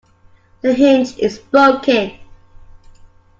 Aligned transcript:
The 0.61 0.73
hinge 0.73 1.15
is 1.19 1.37
broken. 1.37 2.17